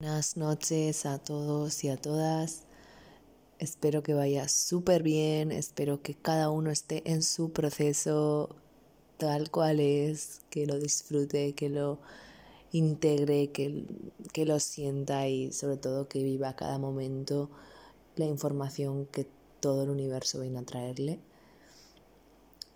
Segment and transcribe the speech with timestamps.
[0.00, 2.64] Buenas noches a todos y a todas.
[3.58, 8.56] Espero que vaya súper bien, espero que cada uno esté en su proceso
[9.18, 11.98] tal cual es, que lo disfrute, que lo
[12.72, 13.84] integre, que,
[14.32, 17.50] que lo sienta y sobre todo que viva cada momento
[18.16, 19.26] la información que
[19.60, 21.18] todo el universo viene a traerle.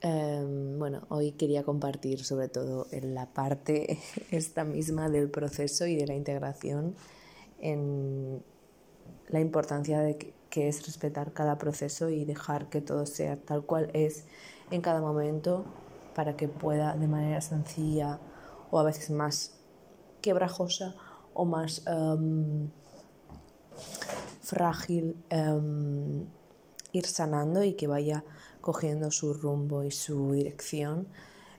[0.07, 3.99] Em, bueno, hoy quería compartir sobre todo en la parte
[4.31, 6.95] esta misma del proceso y de la integración
[7.59, 8.45] en
[9.29, 10.35] la importancia de que,
[10.69, 14.27] es respetar cada proceso y dejar que todo sea tal cual es
[14.71, 15.65] en cada momento
[16.15, 18.21] para que pueda de manera sencilla
[18.71, 19.59] o a veces más
[20.21, 20.95] quebrajosa
[21.33, 22.69] o más em,
[24.43, 26.27] frágil em,
[26.95, 28.25] ir sanando y que vaya
[28.61, 31.09] cogiendo su rumbo y su dirección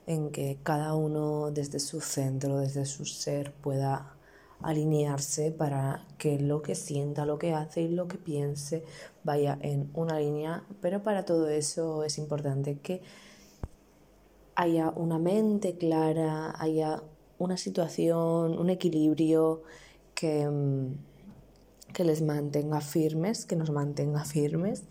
[0.06, 4.16] en que cada uno desde su centro, desde su ser pueda
[4.62, 8.82] alinearse para que lo que sienta, lo que hace y lo que piense
[9.24, 13.02] vaya en una línea, pero para todo eso es importante que
[14.54, 17.02] haya una mente clara, haya
[17.38, 19.62] una situación, un equilibrio
[20.14, 24.84] que, mm, que les mantenga firmes, que nos mantenga firmes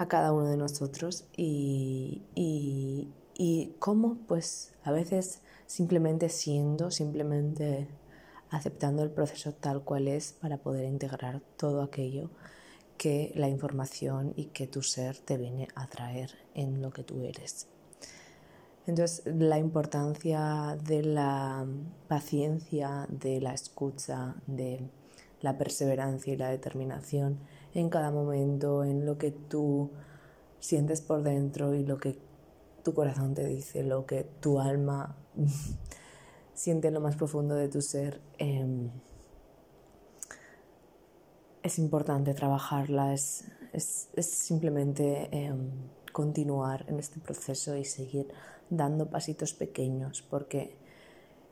[0.00, 7.86] a cada uno de nosotros y, y, y cómo pues a veces simplemente siendo, simplemente
[8.48, 12.30] aceptando el proceso tal cual es para poder integrar todo aquello
[12.96, 17.22] que la información y que tu ser te viene a traer en lo que tú
[17.22, 17.68] eres.
[18.86, 21.66] Entonces, la importancia de la
[22.08, 24.80] paciencia, de la escucha, de
[25.40, 27.40] la perseverancia y la determinación
[27.74, 29.90] en cada momento, en lo que tú
[30.58, 32.18] sientes por dentro y lo que
[32.82, 35.16] tu corazón te dice, lo que tu alma
[36.54, 38.20] siente en lo más profundo de tu ser.
[38.38, 38.90] Em,
[41.62, 43.44] es importante trabajarla, es,
[44.18, 45.70] simplemente em,
[46.12, 48.28] continuar en este proceso y seguir
[48.68, 50.76] dando pasitos pequeños, porque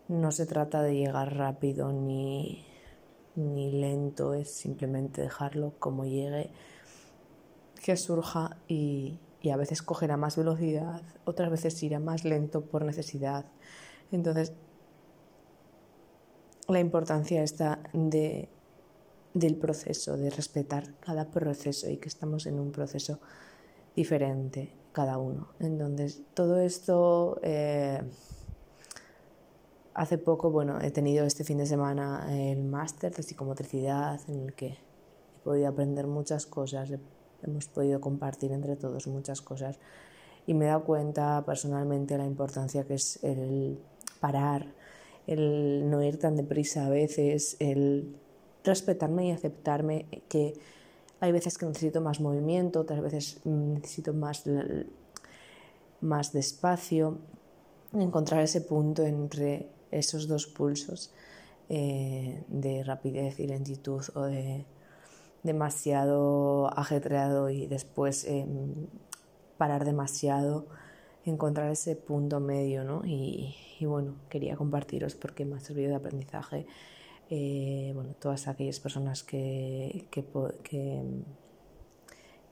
[0.09, 2.67] no se trata de llegar rápido ni,
[3.39, 6.51] ni lento, es simplemente dejarlo como llegue,
[7.85, 12.85] que surja y, y a veces cogerá más velocidad, otras veces irá más lento por
[12.85, 13.47] necesidad.
[14.11, 14.53] Entonces
[16.69, 18.49] la importancia está de,
[19.35, 23.21] del proceso, de respetar cada proceso y que estamos en un proceso
[23.97, 25.49] diferente cada uno.
[25.61, 28.03] Entonces, todo esto, eh,
[29.99, 34.55] hace poco, bueno, he tenido este fin de semana el máster de psicomotricidad en el
[34.55, 34.79] que he
[35.43, 36.89] podido aprender muchas cosas,
[37.43, 39.81] hemos podido compartir entre todos muchas cosas
[40.47, 43.81] y me he dado cuenta personalmente la importancia que es el
[44.21, 44.73] parar,
[45.27, 48.15] el no ir tan deprisa a veces, el
[48.63, 50.55] respetarme y aceptarme que
[51.19, 54.45] hay veces que necesito más movimiento, otras veces necesito más,
[56.01, 57.19] más despacio,
[57.93, 61.13] encontrar ese punto entre esos dos pulsos
[61.69, 64.65] eh, de rapidez y lentitud o de
[65.43, 68.87] demasiado ajetreado y después em,
[69.57, 70.67] parar demasiado
[71.25, 73.03] encontrar ese punto medio, ¿no?
[73.05, 76.67] Y, bueno, quería compartiros porque me ha servido de aprendizaje,
[77.31, 80.25] eh, bueno, todas aquellas personas que, que,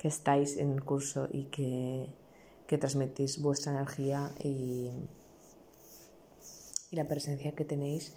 [0.03, 2.07] estáis en el curso y que,
[2.69, 4.91] que transmitís vuestra energía y,
[6.97, 8.15] la presencia que tenéis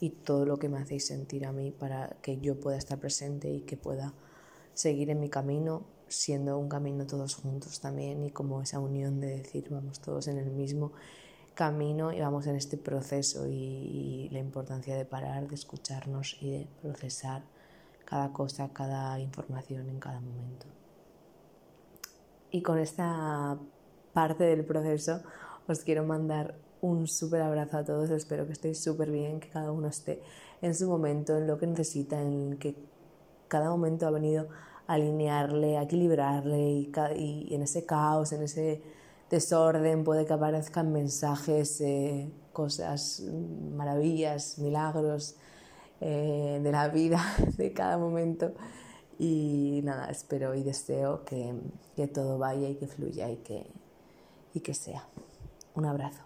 [0.00, 3.50] y todo lo que me hacéis sentir a mí para que yo pueda estar presente
[3.50, 4.12] y que pueda
[4.74, 9.38] seguir en mi camino siendo un camino todos juntos también y como esa unión de
[9.38, 10.92] decir vamos todos en el mismo
[11.54, 16.66] camino y vamos en este proceso y, la importancia de parar, de escucharnos y de
[16.82, 17.42] procesar
[18.04, 20.66] cada cosa, cada información en cada momento.
[22.50, 23.58] Y con esta
[24.12, 25.22] parte del proceso
[25.66, 26.54] os quiero mandar
[26.86, 30.22] un súper abrazo a todos, espero que estéis súper bien, que cada uno esté
[30.62, 32.76] en su momento, en lo que necesita, en que
[33.48, 34.48] cada momento ha venido
[34.86, 38.82] alinearle, equilibrarle y, en ese caos, en ese
[39.30, 43.22] desorden puede que aparezcan mensajes, eh, cosas,
[43.74, 45.36] maravillas, milagros
[46.00, 47.20] eh, de la vida,
[47.56, 48.52] de cada momento.
[49.18, 51.54] Y nada, espero y deseo que,
[51.96, 53.66] que todo vaya y que fluya y que,
[54.54, 55.08] y que sea.
[55.74, 56.25] Un abrazo.